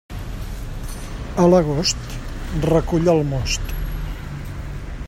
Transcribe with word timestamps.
A 1.43 1.45
l'agost, 1.55 2.17
recull 2.71 3.13
el 3.15 3.23
most. 3.35 3.77